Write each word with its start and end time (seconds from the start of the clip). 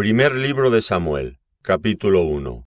Primer 0.00 0.34
libro 0.34 0.70
de 0.70 0.80
Samuel, 0.80 1.40
capítulo 1.60 2.22
1 2.22 2.66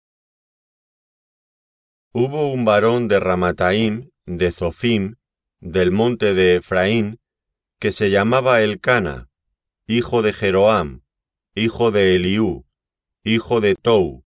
Hubo 2.12 2.52
un 2.52 2.64
varón 2.64 3.08
de 3.08 3.18
Ramataim, 3.18 4.10
de 4.24 4.52
Zofim, 4.52 5.16
del 5.58 5.90
monte 5.90 6.32
de 6.32 6.54
Efraín, 6.54 7.18
que 7.80 7.90
se 7.90 8.12
llamaba 8.12 8.62
Elcana, 8.62 9.30
hijo 9.88 10.22
de 10.22 10.32
Jeroam, 10.32 11.02
hijo 11.56 11.90
de 11.90 12.14
Eliú, 12.14 12.66
hijo 13.24 13.60
de 13.60 13.74
Tou, 13.74 14.24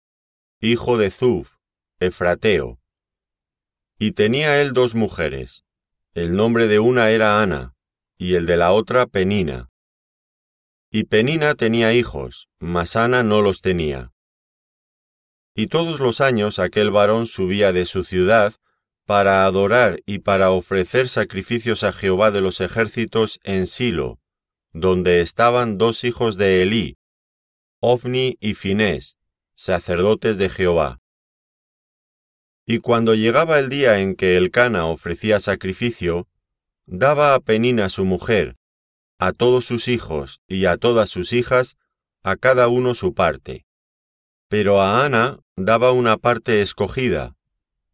hijo 0.60 1.00
de 1.00 1.10
Zuf, 1.10 1.56
Efrateo. 2.00 2.80
Y 3.98 4.12
tenía 4.12 4.62
él 4.62 4.74
dos 4.74 4.94
mujeres. 4.94 5.66
El 6.14 6.36
nombre 6.36 6.68
de 6.68 6.78
una 6.78 7.10
era 7.10 7.42
Ana, 7.42 7.74
y 8.20 8.36
el 8.36 8.46
de 8.46 8.58
la 8.58 8.72
otra 8.74 9.08
Penina. 9.08 9.71
Y 10.94 11.06
Penina 11.06 11.56
tenía 11.56 11.94
hijos, 11.94 12.50
mas 12.60 12.98
Ana 12.98 13.24
no 13.24 13.42
los 13.42 13.62
tenía. 13.62 14.12
Y 15.56 15.68
todos 15.68 16.02
los 16.02 16.20
años 16.20 16.60
aquel 16.60 16.92
varón 16.92 17.28
subía 17.28 17.72
de 17.72 17.86
su 17.86 18.04
ciudad 18.04 18.54
para 19.06 19.46
adorar 19.46 20.02
y 20.06 20.20
para 20.20 20.52
ofrecer 20.52 21.08
sacrificios 21.08 21.86
a 21.86 21.94
Jehová 21.94 22.30
de 22.32 22.42
los 22.42 22.60
ejércitos 22.60 23.40
en 23.44 23.68
Silo, 23.68 24.20
donde 24.74 25.22
estaban 25.22 25.78
dos 25.78 26.04
hijos 26.04 26.36
de 26.36 26.62
Elí, 26.62 26.98
Ofni 27.80 28.38
y 28.42 28.54
Finés, 28.56 29.18
sacerdotes 29.56 30.38
de 30.38 30.50
Jehová. 30.50 31.00
Y 32.66 32.80
cuando 32.80 33.16
llegaba 33.16 33.60
el 33.60 33.70
día 33.70 34.00
en 34.00 34.16
que 34.16 34.36
el 34.36 34.52
Cana 34.52 34.86
ofrecía 34.88 35.40
sacrificio, 35.40 36.28
daba 36.86 37.34
a 37.34 37.40
Penina 37.40 37.88
su 37.88 38.04
mujer, 38.04 38.58
a 39.22 39.34
todos 39.34 39.66
sus 39.66 39.88
hijos 39.88 40.42
y 40.48 40.66
a 40.66 40.78
todas 40.78 41.08
sus 41.08 41.32
hijas, 41.32 41.78
a 42.24 42.38
cada 42.38 42.70
uno 42.70 42.96
su 42.96 43.14
parte. 43.14 43.68
Pero 44.48 44.82
a 44.82 45.06
Ana 45.06 45.38
daba 45.56 45.92
una 45.92 46.18
parte 46.18 46.64
escogida, 46.64 47.36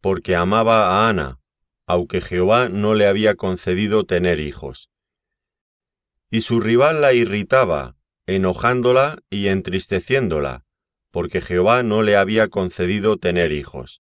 porque 0.00 0.36
amaba 0.36 0.86
a 0.86 1.10
Ana, 1.10 1.38
aunque 1.86 2.22
Jehová 2.22 2.70
no 2.70 2.94
le 2.94 3.06
había 3.06 3.34
concedido 3.34 4.04
tener 4.04 4.40
hijos. 4.40 4.88
Y 6.30 6.40
su 6.40 6.60
rival 6.60 7.02
la 7.02 7.12
irritaba, 7.12 7.98
enojándola 8.24 9.18
y 9.28 9.48
entristeciéndola, 9.48 10.64
porque 11.10 11.42
Jehová 11.42 11.82
no 11.82 12.00
le 12.00 12.16
había 12.16 12.48
concedido 12.48 13.18
tener 13.18 13.52
hijos. 13.52 14.00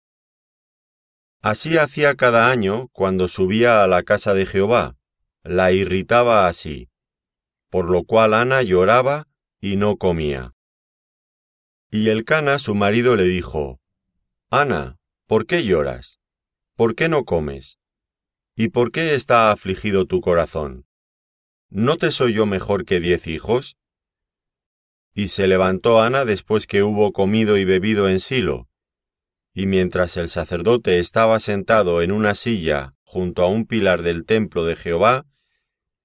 Así 1.42 1.78
hacía 1.78 2.16
cada 2.16 2.52
año 2.52 2.90
cuando 2.92 3.30
subía 3.30 3.82
a 3.82 3.88
la 3.88 4.04
casa 4.04 4.34
de 4.34 4.46
Jehová, 4.46 4.98
la 5.44 5.72
irritaba 5.72 6.48
así, 6.48 6.90
por 7.74 7.90
lo 7.90 8.04
cual 8.04 8.36
Ana 8.36 8.62
lloraba 8.62 9.28
y 9.60 9.78
no 9.78 9.98
comía. 9.98 10.54
Y 11.90 12.10
el 12.10 12.24
Cana 12.24 12.60
su 12.60 12.76
marido 12.76 13.16
le 13.16 13.24
dijo, 13.24 13.82
Ana, 14.52 15.00
¿por 15.26 15.48
qué 15.48 15.66
lloras? 15.66 16.20
¿Por 16.76 16.94
qué 16.94 17.10
no 17.10 17.26
comes? 17.26 17.80
¿Y 18.56 18.68
por 18.68 18.92
qué 18.92 19.16
está 19.16 19.52
afligido 19.52 20.06
tu 20.06 20.22
corazón? 20.22 20.86
¿No 21.72 21.98
te 21.98 22.12
soy 22.12 22.36
yo 22.36 22.46
mejor 22.46 22.86
que 22.86 23.00
diez 23.00 23.26
hijos? 23.26 23.76
Y 25.16 25.30
se 25.30 25.48
levantó 25.48 26.00
Ana 26.00 26.26
después 26.26 26.68
que 26.68 26.84
hubo 26.84 27.12
comido 27.12 27.58
y 27.58 27.66
bebido 27.66 28.08
en 28.08 28.20
Silo, 28.20 28.70
y 29.52 29.66
mientras 29.66 30.16
el 30.18 30.30
sacerdote 30.30 31.00
estaba 31.00 31.40
sentado 31.40 32.04
en 32.04 32.12
una 32.12 32.36
silla 32.36 32.94
junto 33.04 33.42
a 33.42 33.48
un 33.48 33.66
pilar 33.66 34.04
del 34.04 34.26
templo 34.26 34.64
de 34.64 34.76
Jehová, 34.76 35.26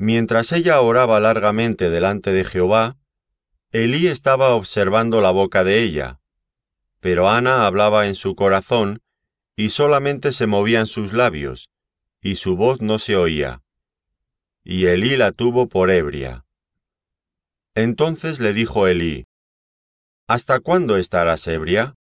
Mientras 0.00 0.52
ella 0.52 0.80
oraba 0.80 1.18
largamente 1.18 1.90
delante 1.90 2.30
de 2.32 2.44
Jehová, 2.44 2.96
Elí 3.72 4.06
estaba 4.06 4.54
observando 4.54 5.20
la 5.20 5.32
boca 5.32 5.64
de 5.64 5.82
ella, 5.82 6.20
pero 7.00 7.28
Ana 7.28 7.66
hablaba 7.66 8.06
en 8.06 8.14
su 8.14 8.36
corazón, 8.36 9.02
y 9.56 9.70
solamente 9.70 10.30
se 10.30 10.46
movían 10.46 10.86
sus 10.86 11.12
labios, 11.12 11.72
y 12.22 12.36
su 12.36 12.54
voz 12.54 12.80
no 12.80 13.00
se 13.00 13.16
oía. 13.16 13.64
Y 14.62 14.86
Elí 14.86 15.16
la 15.16 15.32
tuvo 15.32 15.68
por 15.68 15.90
ebria. 15.90 16.46
Entonces 17.74 18.38
le 18.38 18.52
dijo 18.52 18.86
Elí, 18.86 19.26
¿Hasta 20.28 20.60
cuándo 20.60 20.96
estarás 20.96 21.44
ebria? 21.48 21.96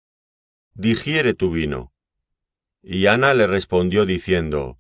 digiere 0.73 1.35
tu 1.35 1.51
vino. 1.51 1.93
Y 2.81 3.05
Ana 3.05 3.35
le 3.35 3.47
respondió 3.47 4.07
diciendo, 4.07 4.79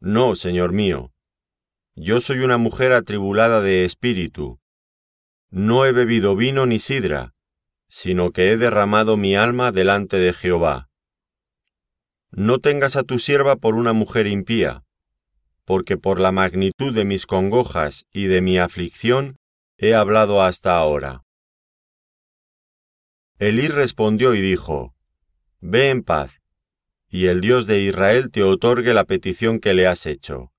No, 0.00 0.34
señor 0.34 0.72
mío, 0.72 1.12
yo 1.94 2.20
soy 2.20 2.38
una 2.38 2.56
mujer 2.56 2.92
atribulada 2.92 3.60
de 3.60 3.84
espíritu. 3.84 4.58
No 5.50 5.84
he 5.84 5.92
bebido 5.92 6.34
vino 6.36 6.64
ni 6.64 6.78
sidra, 6.78 7.34
sino 7.88 8.30
que 8.32 8.50
he 8.50 8.56
derramado 8.56 9.16
mi 9.16 9.36
alma 9.36 9.72
delante 9.72 10.16
de 10.16 10.32
Jehová. 10.32 10.88
No 12.30 12.58
tengas 12.58 12.96
a 12.96 13.02
tu 13.02 13.18
sierva 13.18 13.56
por 13.56 13.74
una 13.74 13.92
mujer 13.92 14.26
impía, 14.26 14.84
porque 15.64 15.98
por 15.98 16.18
la 16.18 16.32
magnitud 16.32 16.94
de 16.94 17.04
mis 17.04 17.26
congojas 17.26 18.06
y 18.10 18.24
de 18.24 18.40
mi 18.40 18.58
aflicción 18.58 19.36
he 19.76 19.94
hablado 19.94 20.42
hasta 20.42 20.76
ahora. 20.76 21.24
Elí 23.38 23.68
respondió 23.68 24.34
y 24.34 24.40
dijo, 24.40 24.94
Ve 25.60 25.90
en 25.90 26.02
paz, 26.02 26.40
y 27.08 27.26
el 27.26 27.42
Dios 27.42 27.66
de 27.66 27.80
Israel 27.80 28.30
te 28.30 28.42
otorgue 28.42 28.94
la 28.94 29.04
petición 29.04 29.60
que 29.60 29.74
le 29.74 29.86
has 29.86 30.06
hecho. 30.06 30.51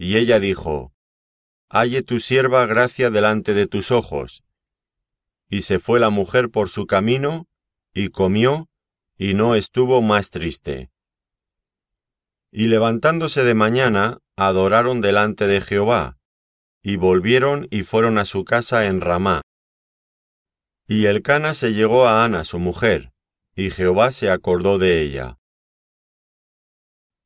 Y 0.00 0.16
ella 0.16 0.38
dijo, 0.38 0.92
Halle 1.68 2.04
tu 2.04 2.20
sierva 2.20 2.66
gracia 2.66 3.10
delante 3.10 3.52
de 3.52 3.66
tus 3.66 3.90
ojos. 3.90 4.44
Y 5.50 5.62
se 5.62 5.80
fue 5.80 5.98
la 5.98 6.08
mujer 6.08 6.50
por 6.50 6.68
su 6.68 6.86
camino, 6.86 7.48
y 7.92 8.10
comió, 8.10 8.68
y 9.16 9.34
no 9.34 9.56
estuvo 9.56 10.00
más 10.00 10.30
triste. 10.30 10.92
Y 12.52 12.68
levantándose 12.68 13.42
de 13.42 13.54
mañana, 13.54 14.18
adoraron 14.36 15.00
delante 15.00 15.48
de 15.48 15.60
Jehová, 15.60 16.16
y 16.80 16.94
volvieron 16.94 17.66
y 17.68 17.82
fueron 17.82 18.18
a 18.18 18.24
su 18.24 18.44
casa 18.44 18.86
en 18.86 19.00
Ramá. 19.00 19.42
Y 20.86 21.06
el 21.06 21.22
Cana 21.22 21.54
se 21.54 21.72
llegó 21.72 22.06
a 22.06 22.24
Ana, 22.24 22.44
su 22.44 22.60
mujer, 22.60 23.12
y 23.56 23.72
Jehová 23.72 24.12
se 24.12 24.30
acordó 24.30 24.78
de 24.78 25.02
ella. 25.02 25.40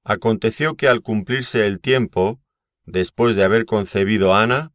Aconteció 0.04 0.74
que 0.74 0.88
al 0.88 1.02
cumplirse 1.02 1.66
el 1.66 1.78
tiempo, 1.78 2.41
después 2.84 3.36
de 3.36 3.44
haber 3.44 3.64
concebido 3.64 4.34
Ana, 4.34 4.72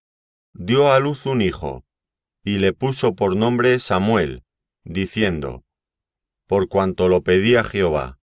dio 0.54 0.92
a 0.92 1.00
luz 1.00 1.26
un 1.26 1.42
hijo, 1.42 1.86
y 2.44 2.58
le 2.60 2.74
puso 2.74 3.16
por 3.16 3.36
nombre 3.36 3.80
Samuel, 3.80 4.44
diciendo, 4.84 5.64
por 6.48 6.70
cuanto 6.70 7.10
lo 7.10 7.22
pedía 7.22 7.64
Jehová. 7.64 8.20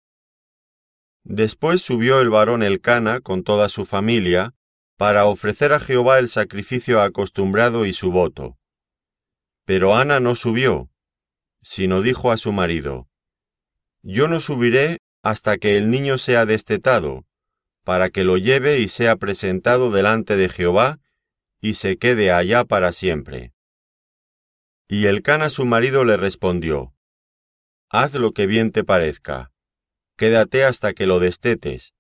Después 1.25 1.83
subió 1.83 2.21
el 2.21 2.31
varón 2.31 2.63
Elcana 2.63 3.21
con 3.21 3.43
toda 3.43 3.69
su 3.69 3.85
familia, 3.85 4.55
para 4.97 5.27
ofrecer 5.27 5.73
a 5.73 5.81
Jehová 5.81 6.19
el 6.19 6.29
sacrificio 6.29 7.01
acostumbrado 7.01 7.87
y 7.87 7.93
su 7.93 8.13
voto. 8.13 8.57
Pero 9.65 9.97
Ana 9.97 10.21
no 10.21 10.35
subió, 10.35 10.91
sino 11.63 12.03
dijo 12.03 12.31
a 12.31 12.37
su 12.37 12.53
marido, 12.53 13.09
yo 14.03 14.27
no 14.27 14.41
subiré 14.41 14.99
hasta 15.23 15.59
que 15.59 15.77
el 15.77 15.91
niño 15.91 16.19
sea 16.19 16.45
destetado, 16.45 17.25
para 17.85 18.11
que 18.11 18.25
lo 18.25 18.37
lleve 18.37 18.79
y 18.79 18.89
sea 18.89 19.17
presentado 19.17 19.91
delante 19.91 20.37
de 20.37 20.49
Jehová, 20.49 21.01
y 21.61 21.75
se 21.75 21.97
quede 21.97 22.33
allá 22.33 22.65
para 22.65 22.93
siempre. 22.93 23.55
Y 24.89 25.07
el 25.07 25.23
Cana 25.23 25.49
su 25.49 25.65
marido 25.65 26.05
le 26.05 26.17
respondió, 26.17 26.95
Haz 27.89 28.15
lo 28.15 28.33
que 28.33 28.47
bien 28.47 28.73
te 28.73 28.85
parezca, 28.85 29.53
quédate 30.17 30.65
hasta 30.65 30.93
que 30.93 31.07
lo 31.07 31.19
destetes, 31.19 31.95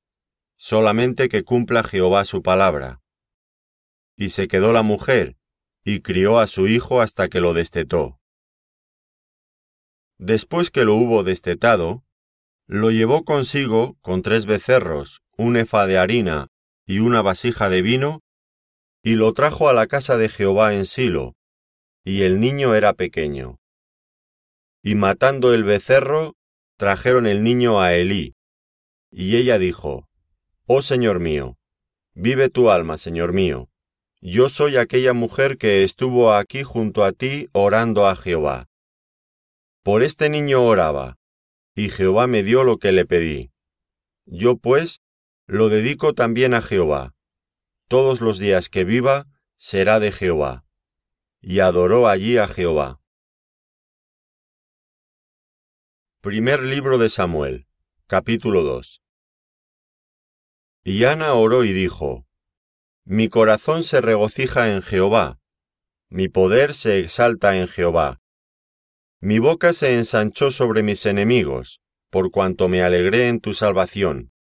solamente 0.56 1.28
que 1.28 1.42
cumpla 1.42 1.82
Jehová 1.82 2.24
su 2.24 2.42
palabra. 2.42 3.02
Y 4.16 4.30
se 4.30 4.48
quedó 4.48 4.72
la 4.72 4.82
mujer, 4.82 5.36
y 5.84 6.00
crió 6.00 6.38
a 6.38 6.46
su 6.46 6.68
hijo 6.68 7.00
hasta 7.00 7.28
que 7.28 7.40
lo 7.40 7.54
destetó. 7.54 8.20
Después 10.18 10.70
que 10.70 10.84
lo 10.84 10.94
hubo 10.94 11.24
destetado, 11.24 12.04
lo 12.66 12.90
llevó 12.90 13.24
consigo 13.24 13.96
con 14.00 14.22
tres 14.22 14.46
becerros, 14.46 15.22
un 15.36 15.56
efa 15.56 15.86
de 15.86 15.98
harina 15.98 16.48
y 16.86 17.00
una 17.00 17.22
vasija 17.22 17.68
de 17.68 17.82
vino, 17.82 18.20
y 19.02 19.14
lo 19.14 19.32
trajo 19.32 19.68
a 19.68 19.72
la 19.72 19.86
casa 19.86 20.16
de 20.16 20.28
Jehová 20.28 20.74
en 20.74 20.84
Silo, 20.84 21.34
y 22.04 22.22
el 22.22 22.40
niño 22.40 22.74
era 22.74 22.94
pequeño. 22.94 23.58
Y 24.82 24.94
matando 24.94 25.54
el 25.54 25.64
becerro, 25.64 26.34
trajeron 26.76 27.26
el 27.26 27.42
niño 27.42 27.80
a 27.80 27.94
Elí. 27.94 28.34
Y 29.10 29.36
ella 29.36 29.58
dijo, 29.58 30.08
Oh 30.66 30.82
Señor 30.82 31.20
mío, 31.20 31.56
vive 32.14 32.48
tu 32.48 32.70
alma, 32.70 32.98
Señor 32.98 33.32
mío. 33.32 33.68
Yo 34.20 34.48
soy 34.48 34.76
aquella 34.76 35.12
mujer 35.12 35.58
que 35.58 35.82
estuvo 35.82 36.32
aquí 36.32 36.62
junto 36.62 37.04
a 37.04 37.12
ti 37.12 37.48
orando 37.52 38.06
a 38.06 38.16
Jehová. 38.16 38.68
Por 39.82 40.02
este 40.02 40.28
niño 40.28 40.64
oraba, 40.64 41.18
y 41.74 41.88
Jehová 41.88 42.26
me 42.26 42.42
dio 42.42 42.64
lo 42.64 42.78
que 42.78 42.92
le 42.92 43.06
pedí. 43.06 43.52
Yo 44.26 44.56
pues 44.56 45.02
lo 45.46 45.68
dedico 45.68 46.14
también 46.14 46.54
a 46.54 46.62
Jehová. 46.62 47.14
Todos 47.88 48.20
los 48.20 48.38
días 48.38 48.68
que 48.68 48.84
viva 48.84 49.26
será 49.56 50.00
de 50.00 50.12
Jehová. 50.12 50.64
Y 51.40 51.60
adoró 51.60 52.08
allí 52.08 52.38
a 52.38 52.46
Jehová. 52.46 53.00
Primer 56.20 56.62
libro 56.62 56.98
de 56.98 57.10
Samuel, 57.10 57.66
capítulo 58.06 58.62
2. 58.62 59.02
Y 60.84 61.04
Ana 61.04 61.34
oró 61.34 61.64
y 61.64 61.72
dijo, 61.72 62.26
Mi 63.04 63.28
corazón 63.28 63.82
se 63.82 64.00
regocija 64.00 64.72
en 64.72 64.82
Jehová, 64.82 65.40
mi 66.08 66.28
poder 66.28 66.74
se 66.74 67.00
exalta 67.00 67.56
en 67.56 67.66
Jehová. 67.66 68.21
Mi 69.24 69.38
boca 69.38 69.72
se 69.72 69.96
ensanchó 69.96 70.50
sobre 70.50 70.82
mis 70.82 71.06
enemigos, 71.06 71.80
por 72.10 72.32
cuanto 72.32 72.68
me 72.68 72.82
alegré 72.82 73.28
en 73.28 73.38
tu 73.38 73.54
salvación. 73.54 74.32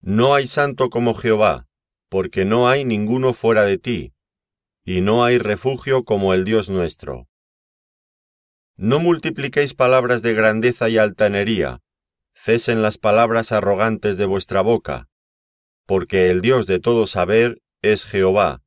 No 0.00 0.36
hay 0.36 0.46
santo 0.46 0.88
como 0.88 1.14
Jehová, 1.14 1.66
porque 2.08 2.44
no 2.44 2.68
hay 2.68 2.84
ninguno 2.84 3.32
fuera 3.32 3.64
de 3.64 3.76
ti, 3.78 4.14
y 4.84 5.00
no 5.00 5.24
hay 5.24 5.38
refugio 5.38 6.04
como 6.04 6.32
el 6.32 6.44
Dios 6.44 6.68
nuestro. 6.68 7.28
No 8.76 9.00
multipliquéis 9.00 9.74
palabras 9.74 10.22
de 10.22 10.32
grandeza 10.34 10.88
y 10.88 10.98
altanería, 10.98 11.82
cesen 12.36 12.82
las 12.82 12.98
palabras 12.98 13.50
arrogantes 13.50 14.16
de 14.16 14.26
vuestra 14.26 14.60
boca, 14.60 15.08
porque 15.86 16.30
el 16.30 16.40
Dios 16.40 16.68
de 16.68 16.78
todo 16.78 17.08
saber 17.08 17.60
es 17.82 18.04
Jehová, 18.04 18.62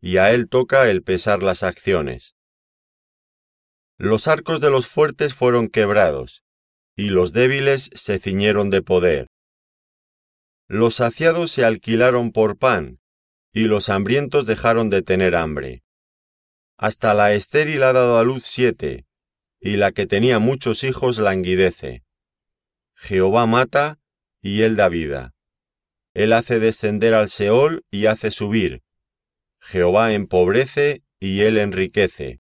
y 0.00 0.18
a 0.18 0.30
él 0.30 0.48
toca 0.48 0.88
el 0.90 1.02
pesar 1.02 1.42
las 1.42 1.64
acciones. 1.64 2.31
Los 3.98 4.28
arcos 4.28 4.60
de 4.60 4.70
los 4.70 4.86
fuertes 4.86 5.34
fueron 5.34 5.68
quebrados, 5.68 6.42
y 6.96 7.10
los 7.10 7.32
débiles 7.32 7.90
se 7.94 8.18
ciñeron 8.18 8.70
de 8.70 8.82
poder. 8.82 9.28
Los 10.68 10.96
saciados 10.96 11.50
se 11.50 11.64
alquilaron 11.64 12.32
por 12.32 12.58
pan, 12.58 13.00
y 13.52 13.64
los 13.64 13.88
hambrientos 13.88 14.46
dejaron 14.46 14.90
de 14.90 15.02
tener 15.02 15.34
hambre. 15.36 15.82
Hasta 16.78 17.14
la 17.14 17.34
estéril 17.34 17.82
ha 17.82 17.92
dado 17.92 18.18
a 18.18 18.24
luz 18.24 18.44
siete, 18.46 19.06
y 19.60 19.76
la 19.76 19.92
que 19.92 20.06
tenía 20.06 20.38
muchos 20.38 20.82
hijos 20.82 21.18
languidece. 21.18 22.02
Jehová 22.96 23.46
mata, 23.46 24.00
y 24.40 24.62
él 24.62 24.76
da 24.76 24.88
vida. 24.88 25.34
Él 26.14 26.32
hace 26.32 26.58
descender 26.58 27.14
al 27.14 27.28
Seol 27.28 27.84
y 27.90 28.06
hace 28.06 28.30
subir. 28.30 28.82
Jehová 29.60 30.12
empobrece, 30.12 31.02
y 31.20 31.42
él 31.42 31.58
enriquece. 31.58 32.41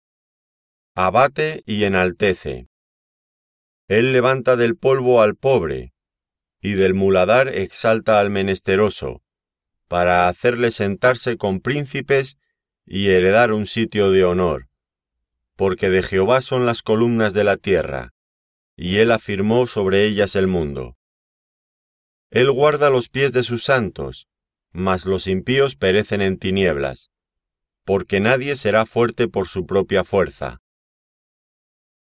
Abate 1.05 1.63
y 1.65 1.83
enaltece. 1.83 2.67
Él 3.87 4.11
levanta 4.13 4.55
del 4.55 4.75
polvo 4.77 5.21
al 5.21 5.35
pobre, 5.35 5.93
y 6.61 6.73
del 6.73 6.93
muladar 6.93 7.47
exalta 7.47 8.19
al 8.19 8.29
menesteroso, 8.29 9.21
para 9.87 10.27
hacerle 10.27 10.71
sentarse 10.71 11.37
con 11.37 11.59
príncipes 11.59 12.37
y 12.85 13.09
heredar 13.09 13.51
un 13.51 13.67
sitio 13.67 14.11
de 14.11 14.23
honor 14.23 14.71
porque 15.61 15.91
de 15.91 16.01
Jehová 16.01 16.41
son 16.41 16.65
las 16.65 16.81
columnas 16.81 17.33
de 17.33 17.43
la 17.43 17.55
tierra, 17.55 18.15
y 18.75 18.97
él 18.97 19.11
afirmó 19.11 19.67
sobre 19.67 20.05
ellas 20.05 20.35
el 20.35 20.47
mundo. 20.47 20.97
Él 22.31 22.49
guarda 22.49 22.89
los 22.89 23.09
pies 23.09 23.31
de 23.31 23.43
sus 23.43 23.63
santos, 23.63 24.27
mas 24.71 25.05
los 25.05 25.27
impíos 25.27 25.75
perecen 25.75 26.23
en 26.23 26.39
tinieblas, 26.39 27.11
porque 27.85 28.19
nadie 28.19 28.55
será 28.55 28.87
fuerte 28.87 29.27
por 29.27 29.47
su 29.47 29.67
propia 29.67 30.03
fuerza. 30.03 30.60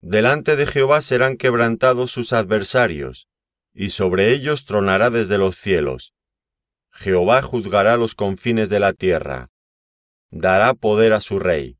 Delante 0.01 0.55
de 0.55 0.65
Jehová 0.65 1.01
serán 1.01 1.37
quebrantados 1.37 2.11
sus 2.11 2.33
adversarios, 2.33 3.27
y 3.73 3.89
sobre 3.89 4.31
ellos 4.31 4.65
tronará 4.65 5.09
desde 5.09 5.37
los 5.37 5.57
cielos. 5.57 6.13
Jehová 6.91 7.41
juzgará 7.41 7.97
los 7.97 8.15
confines 8.15 8.69
de 8.69 8.79
la 8.79 8.93
tierra, 8.93 9.49
dará 10.29 10.73
poder 10.73 11.13
a 11.13 11.21
su 11.21 11.39
rey 11.39 11.77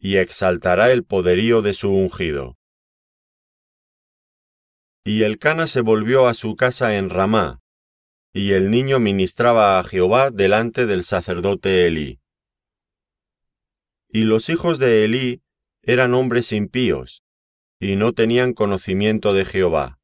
y 0.00 0.16
exaltará 0.16 0.90
el 0.90 1.04
poderío 1.04 1.60
de 1.60 1.74
su 1.74 1.90
ungido. 1.90 2.56
Y 5.04 5.22
el 5.22 5.38
Cana 5.38 5.66
se 5.66 5.82
volvió 5.82 6.26
a 6.26 6.34
su 6.34 6.56
casa 6.56 6.96
en 6.96 7.10
Ramá, 7.10 7.60
y 8.32 8.52
el 8.52 8.70
niño 8.70 8.98
ministraba 8.98 9.78
a 9.78 9.84
Jehová 9.84 10.30
delante 10.30 10.86
del 10.86 11.04
sacerdote 11.04 11.86
Elí. 11.86 12.20
Y 14.08 14.24
los 14.24 14.48
hijos 14.48 14.78
de 14.78 15.04
Elí 15.04 15.42
eran 15.82 16.14
hombres 16.14 16.52
impíos, 16.52 17.19
y 17.80 17.96
no 17.96 18.12
tenían 18.12 18.52
conocimiento 18.52 19.32
de 19.32 19.44
Jehová. 19.44 19.98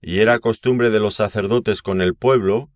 Y 0.00 0.20
era 0.20 0.40
costumbre 0.40 0.90
de 0.90 0.98
los 0.98 1.14
sacerdotes 1.14 1.82
con 1.82 2.00
el 2.00 2.16
pueblo, 2.16 2.70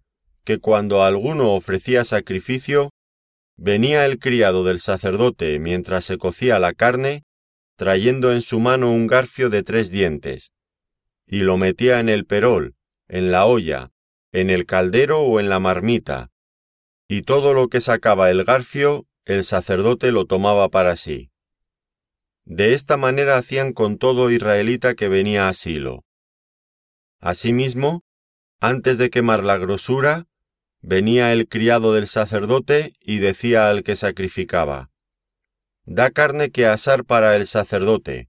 que 0.44 0.58
cuando 0.58 1.02
alguno 1.02 1.54
ofrecía 1.54 2.04
sacrificio, 2.04 2.90
Venía 3.56 4.06
el 4.06 4.18
criado 4.18 4.64
del 4.64 4.80
sacerdote 4.80 5.58
mientras 5.58 6.04
se 6.04 6.18
cocía 6.18 6.58
la 6.58 6.72
carne, 6.72 7.24
trayendo 7.76 8.32
en 8.32 8.42
su 8.42 8.60
mano 8.60 8.90
un 8.90 9.06
garfio 9.06 9.50
de 9.50 9.62
tres 9.62 9.90
dientes, 9.90 10.52
y 11.26 11.40
lo 11.40 11.56
metía 11.56 12.00
en 12.00 12.08
el 12.08 12.24
perol, 12.24 12.74
en 13.08 13.30
la 13.30 13.44
olla, 13.46 13.92
en 14.32 14.50
el 14.50 14.66
caldero 14.66 15.20
o 15.20 15.38
en 15.38 15.48
la 15.48 15.58
marmita, 15.58 16.30
y 17.08 17.22
todo 17.22 17.52
lo 17.52 17.68
que 17.68 17.80
sacaba 17.80 18.30
el 18.30 18.44
garfio, 18.44 19.06
el 19.26 19.44
sacerdote 19.44 20.12
lo 20.12 20.24
tomaba 20.26 20.68
para 20.70 20.96
sí. 20.96 21.31
De 22.44 22.74
esta 22.74 22.96
manera 22.96 23.36
hacían 23.36 23.72
con 23.72 23.98
todo 23.98 24.30
israelita 24.30 24.94
que 24.94 25.08
venía 25.08 25.48
a 25.48 25.52
Silo. 25.52 26.04
Asimismo, 27.20 28.02
antes 28.60 28.98
de 28.98 29.10
quemar 29.10 29.44
la 29.44 29.58
grosura, 29.58 30.26
venía 30.80 31.32
el 31.32 31.48
criado 31.48 31.94
del 31.94 32.08
sacerdote 32.08 32.94
y 33.00 33.18
decía 33.18 33.68
al 33.68 33.84
que 33.84 33.96
sacrificaba, 33.96 34.90
Da 35.84 36.10
carne 36.10 36.50
que 36.50 36.66
asar 36.66 37.04
para 37.04 37.34
el 37.36 37.46
sacerdote, 37.46 38.28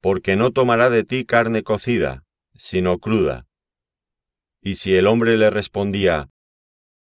porque 0.00 0.36
no 0.36 0.52
tomará 0.52 0.90
de 0.90 1.04
ti 1.04 1.24
carne 1.24 1.62
cocida, 1.62 2.24
sino 2.54 2.98
cruda. 2.98 3.46
Y 4.60 4.76
si 4.76 4.94
el 4.94 5.06
hombre 5.06 5.36
le 5.36 5.50
respondía, 5.50 6.30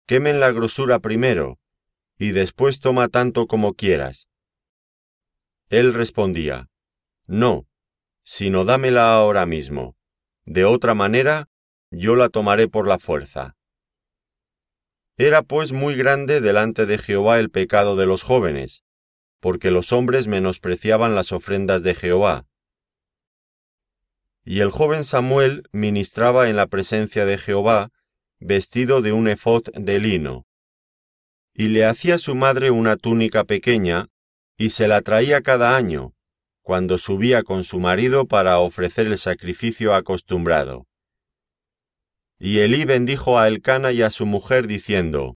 Quemen 0.08 0.40
la 0.40 0.52
grosura 0.52 1.00
primero, 1.00 1.60
y 2.18 2.32
después 2.32 2.80
toma 2.80 3.08
tanto 3.08 3.48
como 3.48 3.74
quieras. 3.74 4.31
Él 5.72 5.94
respondía, 5.94 6.70
No, 7.28 7.66
sino 8.24 8.66
dámela 8.66 9.14
ahora 9.14 9.46
mismo, 9.46 9.96
de 10.44 10.66
otra 10.66 10.94
manera 10.96 11.48
yo 11.92 12.18
la 12.18 12.28
tomaré 12.28 12.68
por 12.68 12.90
la 12.90 13.00
fuerza. 13.00 13.56
Era 15.16 15.44
pues 15.44 15.72
muy 15.72 15.96
grande 15.96 16.42
delante 16.42 16.86
de 16.86 16.98
Jehová 16.98 17.40
el 17.40 17.50
pecado 17.50 17.96
de 17.96 18.06
los 18.06 18.22
jóvenes, 18.22 18.84
porque 19.40 19.72
los 19.72 19.94
hombres 19.94 20.28
menospreciaban 20.28 21.16
las 21.16 21.32
ofrendas 21.32 21.84
de 21.84 21.96
Jehová. 21.96 22.48
Y 24.44 24.60
el 24.60 24.72
joven 24.72 25.06
Samuel 25.06 25.64
ministraba 25.72 26.50
en 26.50 26.58
la 26.58 26.68
presencia 26.68 27.24
de 27.24 27.38
Jehová, 27.38 27.92
vestido 28.40 29.02
de 29.02 29.14
un 29.14 29.30
efod 29.30 29.64
de 29.74 30.00
lino. 30.00 30.46
Y 31.54 31.70
le 31.70 31.86
hacía 31.86 32.18
su 32.18 32.36
madre 32.36 32.72
una 32.72 32.98
túnica 32.98 33.46
pequeña, 33.46 34.11
y 34.62 34.70
se 34.70 34.88
la 34.88 35.02
traía 35.02 35.42
cada 35.42 35.76
año, 35.76 36.14
cuando 36.62 37.00
subía 37.00 37.42
con 37.42 37.64
su 37.64 37.80
marido 37.80 38.28
para 38.28 38.60
ofrecer 38.60 39.08
el 39.08 39.18
sacrificio 39.18 39.96
acostumbrado. 39.96 40.86
Y 42.38 42.60
Elí 42.60 42.86
bendijo 42.86 43.40
a 43.40 43.48
Elcana 43.48 43.92
y 43.92 44.04
a 44.04 44.12
su 44.12 44.28
mujer 44.28 44.68
diciendo, 44.68 45.36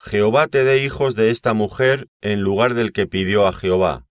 Jehová 0.00 0.48
te 0.48 0.64
dé 0.64 0.82
hijos 0.82 1.14
de 1.14 1.30
esta 1.30 1.54
mujer 1.54 2.08
en 2.20 2.40
lugar 2.40 2.74
del 2.74 2.90
que 2.90 3.06
pidió 3.06 3.46
a 3.46 3.52
Jehová. 3.52 4.08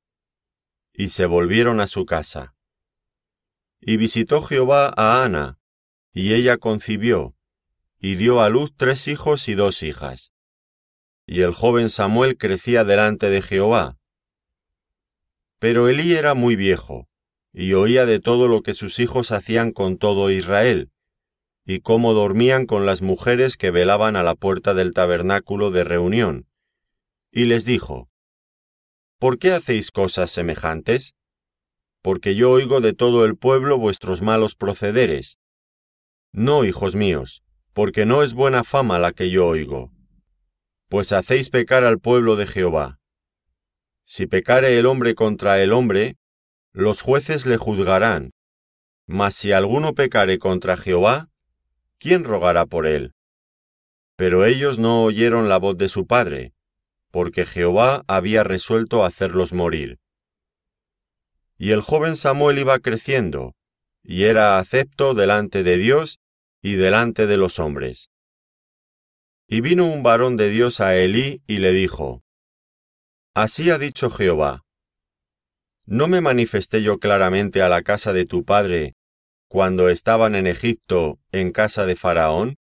Y 0.93 1.09
se 1.09 1.25
volvieron 1.25 1.81
a 1.81 1.87
su 1.87 2.05
casa. 2.05 2.55
Y 3.81 3.97
visitó 3.97 4.41
Jehová 4.41 4.93
a 4.95 5.25
Ana, 5.25 5.59
y 6.13 6.35
ella 6.35 6.55
concibió, 6.55 7.35
y 7.99 8.15
dio 8.15 8.39
a 8.39 8.47
luz 8.47 8.71
tres 8.77 9.09
hijos 9.09 9.49
y 9.49 9.55
dos 9.55 9.83
hijas. 9.83 10.32
Y 11.25 11.41
el 11.41 11.53
joven 11.53 11.89
Samuel 11.89 12.37
crecía 12.37 12.83
delante 12.83 13.29
de 13.29 13.41
Jehová. 13.41 13.97
Pero 15.59 15.87
Elí 15.87 16.13
era 16.13 16.33
muy 16.33 16.55
viejo, 16.55 17.07
y 17.53 17.73
oía 17.73 18.05
de 18.05 18.19
todo 18.19 18.47
lo 18.47 18.61
que 18.61 18.73
sus 18.73 18.99
hijos 18.99 19.31
hacían 19.31 19.71
con 19.71 19.97
todo 19.97 20.29
Israel, 20.31 20.91
y 21.65 21.79
cómo 21.79 22.13
dormían 22.13 22.65
con 22.65 22.85
las 22.85 23.01
mujeres 23.01 23.55
que 23.55 23.71
velaban 23.71 24.15
a 24.15 24.23
la 24.23 24.35
puerta 24.35 24.73
del 24.73 24.91
tabernáculo 24.91 25.71
de 25.71 25.83
reunión. 25.83 26.47
Y 27.31 27.45
les 27.45 27.63
dijo, 27.63 28.09
¿por 29.17 29.39
qué 29.39 29.53
hacéis 29.53 29.91
cosas 29.91 30.31
semejantes? 30.31 31.15
Porque 32.01 32.35
yo 32.35 32.51
oigo 32.51 32.81
de 32.81 32.93
todo 32.93 33.23
el 33.23 33.37
pueblo 33.37 33.77
vuestros 33.77 34.21
malos 34.21 34.55
procederes. 34.55 35.39
No, 36.33 36.65
hijos 36.65 36.95
míos, 36.95 37.43
porque 37.71 38.05
no 38.05 38.23
es 38.23 38.33
buena 38.33 38.65
fama 38.65 38.99
la 38.99 39.13
que 39.13 39.29
yo 39.29 39.47
oigo. 39.47 39.91
Pues 40.89 41.11
hacéis 41.11 41.49
pecar 41.49 41.83
al 41.83 41.99
pueblo 41.99 42.35
de 42.35 42.47
Jehová. 42.47 42.99
Si 44.05 44.27
pecare 44.27 44.77
el 44.77 44.85
hombre 44.85 45.15
contra 45.15 45.61
el 45.61 45.71
hombre, 45.71 46.17
los 46.71 47.01
jueces 47.01 47.45
le 47.45 47.57
juzgarán. 47.57 48.31
Mas 49.07 49.35
si 49.35 49.51
alguno 49.51 49.93
pecare 49.93 50.39
contra 50.39 50.77
Jehová, 50.77 51.29
¿quién 51.97 52.23
rogará 52.23 52.65
por 52.65 52.87
él? 52.87 53.13
Pero 54.15 54.45
ellos 54.45 54.79
no 54.79 55.03
oyeron 55.03 55.49
la 55.49 55.57
voz 55.57 55.77
de 55.77 55.89
su 55.89 56.05
padre, 56.05 56.53
porque 57.11 57.45
Jehová 57.45 58.03
había 58.07 58.43
resuelto 58.43 59.05
hacerlos 59.05 59.53
morir. 59.53 59.99
Y 61.57 61.71
el 61.71 61.81
joven 61.81 62.15
Samuel 62.15 62.59
iba 62.59 62.79
creciendo, 62.79 63.55
y 64.03 64.25
era 64.25 64.59
acepto 64.59 65.13
delante 65.13 65.63
de 65.63 65.77
Dios 65.77 66.19
y 66.61 66.73
delante 66.73 67.27
de 67.27 67.37
los 67.37 67.59
hombres. 67.59 68.09
Y 69.53 69.61
vino 69.61 69.85
un 69.85 70.01
varón 70.01 70.35
de 70.35 70.49
Dios 70.49 70.81
a 70.81 70.95
Elí 70.95 71.43
y 71.45 71.59
le 71.59 71.73
dijo, 71.73 72.23
Así 73.35 73.69
ha 73.69 73.77
dicho 73.77 74.09
Jehová, 74.09 74.63
¿no 75.85 76.07
me 76.07 76.21
manifesté 76.21 76.81
yo 76.81 76.97
claramente 76.97 77.61
a 77.61 77.69
la 77.69 77.83
casa 77.83 78.13
de 78.13 78.25
tu 78.25 78.45
padre 78.45 78.95
cuando 79.47 79.89
estaban 79.89 80.33
en 80.33 80.47
Egipto 80.47 81.19
en 81.31 81.51
casa 81.51 81.85
de 81.85 81.95
Faraón? 81.95 82.55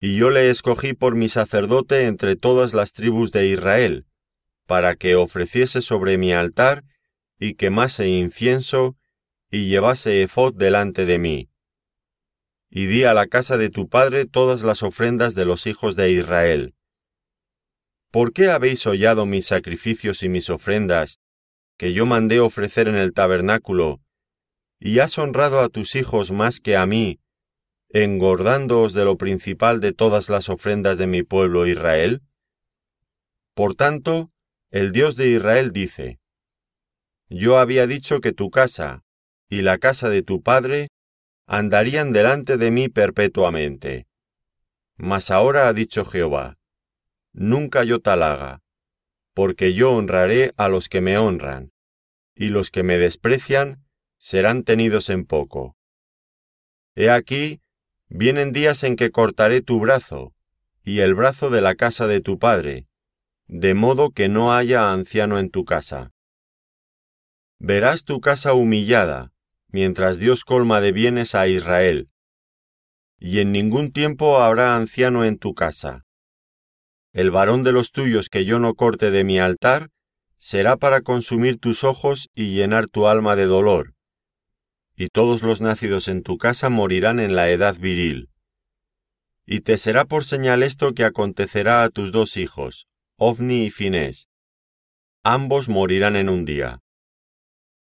Y 0.00 0.18
yo 0.18 0.30
le 0.30 0.50
escogí 0.50 0.94
por 0.94 1.14
mi 1.14 1.28
sacerdote 1.28 2.06
entre 2.06 2.34
todas 2.34 2.74
las 2.74 2.92
tribus 2.92 3.30
de 3.30 3.46
Israel, 3.46 4.04
para 4.66 4.96
que 4.96 5.14
ofreciese 5.14 5.80
sobre 5.80 6.18
mi 6.18 6.32
altar 6.32 6.82
y 7.38 7.54
quemase 7.54 8.08
incienso 8.08 8.96
y 9.48 9.68
llevase 9.68 10.24
efod 10.24 10.54
delante 10.54 11.06
de 11.06 11.20
mí. 11.20 11.50
Y 12.78 12.84
di 12.84 13.04
a 13.04 13.14
la 13.14 13.26
casa 13.26 13.56
de 13.56 13.70
tu 13.70 13.88
padre 13.88 14.26
todas 14.26 14.62
las 14.62 14.82
ofrendas 14.82 15.34
de 15.34 15.46
los 15.46 15.66
hijos 15.66 15.96
de 15.96 16.10
Israel. 16.10 16.74
¿Por 18.10 18.34
qué 18.34 18.50
habéis 18.50 18.86
hollado 18.86 19.24
mis 19.24 19.46
sacrificios 19.46 20.22
y 20.22 20.28
mis 20.28 20.50
ofrendas, 20.50 21.18
que 21.78 21.94
yo 21.94 22.04
mandé 22.04 22.38
ofrecer 22.38 22.88
en 22.88 22.96
el 22.96 23.14
tabernáculo, 23.14 24.02
y 24.78 24.98
has 24.98 25.16
honrado 25.16 25.60
a 25.60 25.70
tus 25.70 25.94
hijos 25.94 26.32
más 26.32 26.60
que 26.60 26.76
a 26.76 26.84
mí, 26.84 27.18
engordándoos 27.88 28.92
de 28.92 29.06
lo 29.06 29.16
principal 29.16 29.80
de 29.80 29.94
todas 29.94 30.28
las 30.28 30.50
ofrendas 30.50 30.98
de 30.98 31.06
mi 31.06 31.22
pueblo 31.22 31.66
Israel? 31.66 32.20
Por 33.54 33.74
tanto, 33.74 34.30
el 34.70 34.92
Dios 34.92 35.16
de 35.16 35.28
Israel 35.28 35.72
dice, 35.72 36.20
Yo 37.30 37.58
había 37.58 37.86
dicho 37.86 38.20
que 38.20 38.32
tu 38.34 38.50
casa 38.50 39.02
y 39.48 39.62
la 39.62 39.78
casa 39.78 40.10
de 40.10 40.20
tu 40.20 40.42
padre 40.42 40.88
andarían 41.46 42.12
delante 42.12 42.56
de 42.56 42.70
mí 42.70 42.88
perpetuamente. 42.88 44.06
Mas 44.96 45.30
ahora 45.30 45.68
ha 45.68 45.72
dicho 45.72 46.04
Jehová, 46.04 46.58
Nunca 47.32 47.84
yo 47.84 48.00
tal 48.00 48.22
haga, 48.22 48.62
porque 49.34 49.74
yo 49.74 49.92
honraré 49.92 50.54
a 50.56 50.68
los 50.68 50.88
que 50.88 51.02
me 51.02 51.18
honran, 51.18 51.70
y 52.34 52.48
los 52.48 52.70
que 52.70 52.82
me 52.82 52.96
desprecian 52.96 53.84
serán 54.16 54.62
tenidos 54.62 55.10
en 55.10 55.26
poco. 55.26 55.76
He 56.94 57.10
aquí, 57.10 57.60
vienen 58.08 58.52
días 58.52 58.82
en 58.84 58.96
que 58.96 59.10
cortaré 59.10 59.60
tu 59.60 59.78
brazo, 59.80 60.32
y 60.82 61.00
el 61.00 61.14
brazo 61.14 61.50
de 61.50 61.60
la 61.60 61.74
casa 61.74 62.06
de 62.06 62.22
tu 62.22 62.38
padre, 62.38 62.88
de 63.48 63.74
modo 63.74 64.12
que 64.12 64.30
no 64.30 64.54
haya 64.54 64.92
anciano 64.92 65.38
en 65.38 65.50
tu 65.50 65.66
casa. 65.66 66.12
Verás 67.58 68.04
tu 68.04 68.22
casa 68.22 68.54
humillada, 68.54 69.32
mientras 69.68 70.18
Dios 70.18 70.44
colma 70.44 70.80
de 70.80 70.92
bienes 70.92 71.34
a 71.34 71.48
Israel, 71.48 72.08
y 73.18 73.40
en 73.40 73.52
ningún 73.52 73.92
tiempo 73.92 74.40
habrá 74.42 74.76
anciano 74.76 75.24
en 75.24 75.38
tu 75.38 75.54
casa. 75.54 76.04
El 77.12 77.30
varón 77.30 77.64
de 77.64 77.72
los 77.72 77.92
tuyos 77.92 78.28
que 78.28 78.44
yo 78.44 78.58
no 78.58 78.74
corte 78.74 79.10
de 79.10 79.24
mi 79.24 79.38
altar, 79.38 79.90
será 80.38 80.76
para 80.76 81.00
consumir 81.00 81.58
tus 81.58 81.82
ojos 81.82 82.28
y 82.34 82.54
llenar 82.54 82.86
tu 82.86 83.08
alma 83.08 83.36
de 83.36 83.46
dolor, 83.46 83.94
y 84.96 85.08
todos 85.08 85.42
los 85.42 85.60
nacidos 85.60 86.08
en 86.08 86.22
tu 86.22 86.38
casa 86.38 86.70
morirán 86.70 87.20
en 87.20 87.36
la 87.36 87.50
edad 87.50 87.76
viril. 87.78 88.30
Y 89.46 89.60
te 89.60 89.76
será 89.78 90.04
por 90.04 90.24
señal 90.24 90.62
esto 90.62 90.92
que 90.92 91.04
acontecerá 91.04 91.84
a 91.84 91.90
tus 91.90 92.12
dos 92.12 92.36
hijos, 92.36 92.86
Ovni 93.16 93.64
y 93.64 93.70
Finés. 93.70 94.28
Ambos 95.22 95.68
morirán 95.68 96.16
en 96.16 96.28
un 96.28 96.44
día. 96.44 96.80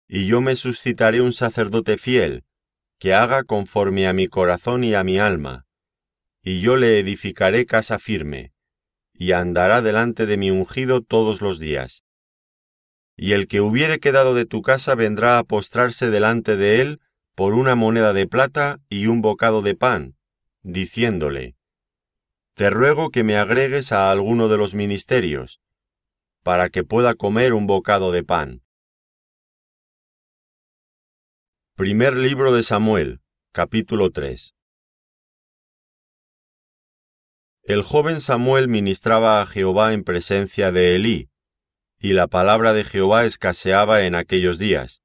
Y 0.07 0.27
yo 0.27 0.41
me 0.41 0.55
suscitaré 0.55 1.21
un 1.21 1.33
sacerdote 1.33 1.97
fiel, 1.97 2.43
que 2.99 3.13
haga 3.13 3.43
conforme 3.43 4.07
a 4.07 4.13
mi 4.13 4.27
corazón 4.27 4.83
y 4.83 4.93
a 4.93 5.03
mi 5.03 5.19
alma, 5.19 5.65
y 6.41 6.61
yo 6.61 6.77
le 6.77 6.99
edificaré 6.99 7.65
casa 7.65 7.99
firme, 7.99 8.53
y 9.13 9.31
andará 9.31 9.81
delante 9.81 10.25
de 10.25 10.37
mi 10.37 10.51
ungido 10.51 11.01
todos 11.01 11.41
los 11.41 11.59
días 11.59 12.03
y 13.15 13.33
el 13.33 13.47
que 13.47 13.61
hubiere 13.61 13.99
quedado 13.99 14.33
de 14.33 14.45
tu 14.45 14.61
casa 14.61 14.95
vendrá 14.95 15.37
a 15.37 15.43
postrarse 15.43 16.09
delante 16.09 16.57
de 16.57 16.81
él 16.81 16.99
por 17.35 17.53
una 17.53 17.75
moneda 17.75 18.13
de 18.13 18.27
plata 18.27 18.79
y 18.89 19.07
un 19.07 19.21
bocado 19.21 19.61
de 19.61 19.75
pan, 19.75 20.15
diciéndole, 20.61 21.55
Te 22.55 22.69
ruego 22.69 23.09
que 23.09 23.23
me 23.23 23.37
agregues 23.37 23.91
a 23.91 24.11
alguno 24.11 24.49
de 24.49 24.57
los 24.57 24.73
ministerios, 24.73 25.59
para 26.43 26.69
que 26.69 26.83
pueda 26.83 27.15
comer 27.15 27.53
un 27.53 27.67
bocado 27.67 28.11
de 28.11 28.23
pan. 28.23 28.62
Primer 31.75 32.15
libro 32.15 32.53
de 32.53 32.61
Samuel, 32.61 33.19
capítulo 33.51 34.11
3 34.11 34.53
El 37.63 37.81
joven 37.81 38.21
Samuel 38.21 38.67
ministraba 38.67 39.41
a 39.41 39.47
Jehová 39.47 39.93
en 39.93 40.03
presencia 40.03 40.71
de 40.71 40.95
Elí, 40.95 41.31
y 41.97 42.13
la 42.13 42.27
palabra 42.27 42.73
de 42.73 42.83
Jehová 42.83 43.25
escaseaba 43.25 44.03
en 44.03 44.13
aquellos 44.13 44.59
días. 44.59 45.01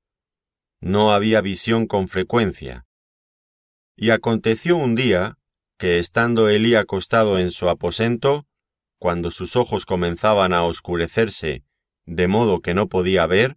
No 0.79 1.15
había 1.15 1.41
visión 1.41 1.87
con 1.87 2.07
frecuencia. 2.07 2.87
Y 3.97 4.11
aconteció 4.11 4.77
un 4.77 4.95
día, 4.95 5.39
que 5.79 5.99
estando 5.99 6.51
Elí 6.51 6.75
acostado 6.75 7.39
en 7.39 7.51
su 7.51 7.71
aposento, 7.71 8.47
cuando 8.99 9.31
sus 9.31 9.57
ojos 9.57 9.87
comenzaban 9.87 10.53
a 10.53 10.65
oscurecerse, 10.65 11.65
de 12.05 12.29
modo 12.29 12.61
que 12.61 12.75
no 12.75 12.91
podía 12.91 13.27
ver, 13.27 13.57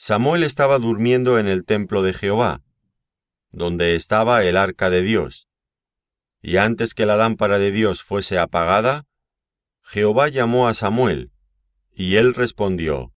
Samuel 0.00 0.44
estaba 0.44 0.78
durmiendo 0.78 1.40
en 1.40 1.48
el 1.48 1.64
templo 1.64 2.02
de 2.02 2.12
Jehová, 2.12 2.62
donde 3.50 3.96
estaba 3.96 4.44
el 4.44 4.56
arca 4.56 4.90
de 4.90 5.02
Dios. 5.02 5.48
Y 6.40 6.58
antes 6.58 6.94
que 6.94 7.04
la 7.04 7.16
lámpara 7.16 7.58
de 7.58 7.72
Dios 7.72 8.04
fuese 8.04 8.38
apagada, 8.38 9.08
Jehová 9.82 10.28
llamó 10.28 10.68
a 10.68 10.74
Samuel, 10.74 11.32
y 11.92 12.14
él 12.14 12.34
respondió, 12.34 13.12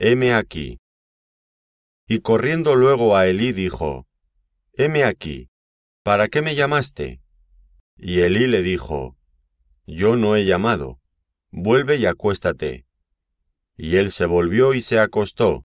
Heme 0.00 0.34
aquí. 0.34 0.80
Y 2.08 2.18
corriendo 2.22 2.74
luego 2.74 3.16
a 3.16 3.28
Elí 3.28 3.52
dijo, 3.52 4.08
Heme 4.72 5.04
aquí, 5.04 5.48
¿para 6.02 6.26
qué 6.26 6.42
me 6.42 6.56
llamaste? 6.56 7.22
Y 7.96 8.22
Elí 8.22 8.48
le 8.48 8.62
dijo, 8.62 9.16
Yo 9.86 10.16
no 10.16 10.34
he 10.34 10.44
llamado, 10.44 10.98
vuelve 11.52 11.98
y 11.98 12.06
acuéstate. 12.06 12.84
Y 13.76 13.94
él 13.94 14.10
se 14.10 14.26
volvió 14.26 14.74
y 14.74 14.82
se 14.82 14.98
acostó. 14.98 15.64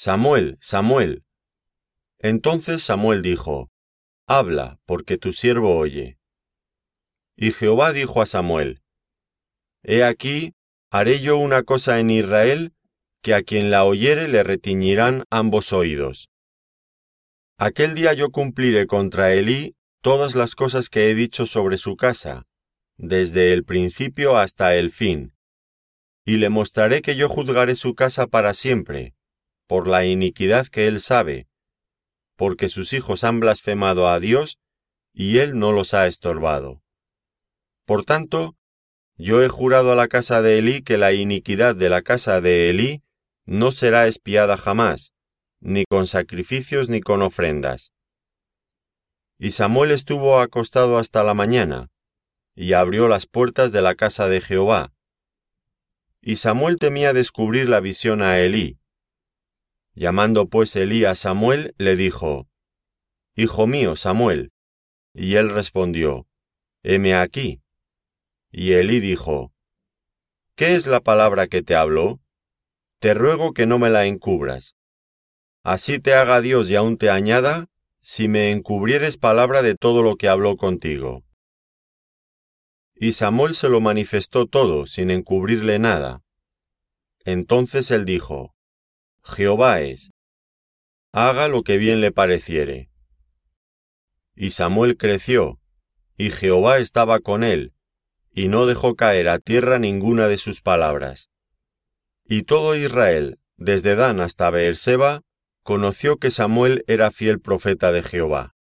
Samuel, 0.00 0.58
Samuel. 0.60 1.24
Entonces 2.20 2.84
Samuel 2.84 3.20
dijo, 3.20 3.72
Habla, 4.28 4.78
porque 4.86 5.18
tu 5.18 5.32
siervo 5.32 5.76
oye. 5.76 6.20
Y 7.36 7.50
Jehová 7.50 7.92
dijo 7.92 8.22
a 8.22 8.26
Samuel, 8.26 8.80
He 9.82 10.04
aquí, 10.04 10.54
haré 10.92 11.18
yo 11.18 11.36
una 11.36 11.64
cosa 11.64 11.98
en 11.98 12.12
Israel, 12.12 12.74
que 13.22 13.34
a 13.34 13.42
quien 13.42 13.72
la 13.72 13.84
oyere 13.84 14.28
le 14.28 14.44
retiñirán 14.44 15.24
ambos 15.30 15.72
oídos. 15.72 16.30
Aquel 17.58 17.96
día 17.96 18.12
yo 18.12 18.30
cumpliré 18.30 18.86
contra 18.86 19.32
Elí 19.32 19.74
todas 20.00 20.36
las 20.36 20.54
cosas 20.54 20.90
que 20.90 21.10
he 21.10 21.16
dicho 21.16 21.44
sobre 21.44 21.76
su 21.76 21.96
casa, 21.96 22.46
desde 22.98 23.52
el 23.52 23.64
principio 23.64 24.36
hasta 24.36 24.76
el 24.76 24.92
fin, 24.92 25.34
y 26.24 26.36
le 26.36 26.50
mostraré 26.50 27.02
que 27.02 27.16
yo 27.16 27.28
juzgaré 27.28 27.74
su 27.74 27.96
casa 27.96 28.28
para 28.28 28.54
siempre, 28.54 29.16
por 29.68 29.86
la 29.86 30.04
iniquidad 30.04 30.66
que 30.66 30.88
él 30.88 30.98
sabe, 30.98 31.46
porque 32.34 32.68
sus 32.68 32.92
hijos 32.92 33.22
han 33.22 33.38
blasfemado 33.38 34.08
a 34.08 34.18
Dios, 34.18 34.58
y 35.12 35.38
él 35.38 35.58
no 35.58 35.70
los 35.72 35.94
ha 35.94 36.06
estorbado. 36.06 36.82
Por 37.84 38.04
tanto, 38.04 38.56
yo 39.16 39.42
he 39.42 39.48
jurado 39.48 39.92
a 39.92 39.94
la 39.94 40.08
casa 40.08 40.42
de 40.42 40.58
Elí 40.58 40.82
que 40.82 40.96
la 40.96 41.12
iniquidad 41.12 41.76
de 41.76 41.90
la 41.90 42.02
casa 42.02 42.40
de 42.40 42.70
Elí 42.70 43.02
no 43.44 43.72
será 43.72 44.06
espiada 44.06 44.56
jamás, 44.56 45.12
ni 45.60 45.84
con 45.84 46.06
sacrificios 46.06 46.88
ni 46.88 47.00
con 47.00 47.22
ofrendas. 47.22 47.92
Y 49.38 49.52
Samuel 49.52 49.90
estuvo 49.90 50.40
acostado 50.40 50.98
hasta 50.98 51.24
la 51.24 51.34
mañana, 51.34 51.90
y 52.54 52.72
abrió 52.72 53.06
las 53.06 53.26
puertas 53.26 53.70
de 53.70 53.82
la 53.82 53.94
casa 53.94 54.28
de 54.28 54.40
Jehová. 54.40 54.92
Y 56.22 56.36
Samuel 56.36 56.78
temía 56.78 57.12
descubrir 57.12 57.68
la 57.68 57.80
visión 57.80 58.22
a 58.22 58.38
Elí. 58.38 58.78
Llamando 59.98 60.46
pues 60.46 60.76
Elí 60.76 61.04
a 61.04 61.16
Samuel, 61.16 61.74
le 61.76 61.96
dijo, 61.96 62.46
Hijo 63.34 63.66
mío, 63.66 63.96
Samuel. 63.96 64.52
Y 65.12 65.34
él 65.34 65.50
respondió, 65.50 66.28
Heme 66.84 67.16
aquí. 67.16 67.62
Y 68.52 68.74
Elí 68.74 69.00
dijo, 69.00 69.52
¿Qué 70.54 70.76
es 70.76 70.86
la 70.86 71.00
palabra 71.00 71.48
que 71.48 71.62
te 71.62 71.74
habló? 71.74 72.20
Te 73.00 73.12
ruego 73.12 73.52
que 73.52 73.66
no 73.66 73.80
me 73.80 73.90
la 73.90 74.06
encubras. 74.06 74.76
Así 75.64 75.98
te 75.98 76.14
haga 76.14 76.40
Dios 76.40 76.70
y 76.70 76.76
aún 76.76 76.96
te 76.96 77.10
añada, 77.10 77.66
si 78.00 78.28
me 78.28 78.52
encubrieres 78.52 79.16
palabra 79.16 79.62
de 79.62 79.74
todo 79.74 80.04
lo 80.04 80.14
que 80.14 80.28
habló 80.28 80.56
contigo. 80.56 81.24
Y 82.94 83.14
Samuel 83.14 83.54
se 83.54 83.68
lo 83.68 83.80
manifestó 83.80 84.46
todo, 84.46 84.86
sin 84.86 85.10
encubrirle 85.10 85.80
nada. 85.80 86.22
Entonces 87.24 87.90
él 87.90 88.04
dijo, 88.04 88.54
Jehová 89.28 89.82
es, 89.82 90.10
haga 91.12 91.48
lo 91.48 91.62
que 91.62 91.76
bien 91.76 92.00
le 92.00 92.12
pareciere. 92.12 92.90
Y 94.34 94.50
Samuel 94.50 94.96
creció, 94.96 95.60
y 96.16 96.30
Jehová 96.30 96.78
estaba 96.78 97.20
con 97.20 97.44
él, 97.44 97.74
y 98.32 98.48
no 98.48 98.64
dejó 98.64 98.96
caer 98.96 99.28
a 99.28 99.38
tierra 99.38 99.78
ninguna 99.78 100.28
de 100.28 100.38
sus 100.38 100.62
palabras. 100.62 101.30
Y 102.24 102.44
todo 102.44 102.74
Israel, 102.74 103.38
desde 103.56 103.96
Dan 103.96 104.20
hasta 104.20 104.48
Beerseba, 104.48 105.22
conoció 105.62 106.16
que 106.16 106.30
Samuel 106.30 106.82
era 106.86 107.10
fiel 107.10 107.38
profeta 107.38 107.92
de 107.92 108.02
Jehová. 108.02 108.56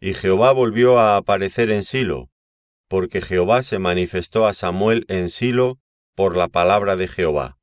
Y 0.00 0.14
Jehová 0.14 0.52
volvió 0.52 0.98
a 0.98 1.16
aparecer 1.16 1.70
en 1.70 1.84
Silo, 1.84 2.30
porque 2.88 3.20
Jehová 3.20 3.62
se 3.62 3.78
manifestó 3.78 4.46
a 4.46 4.54
Samuel 4.54 5.04
en 5.08 5.28
Silo 5.28 5.78
por 6.14 6.36
la 6.36 6.48
palabra 6.48 6.96
de 6.96 7.08
Jehová. 7.08 7.58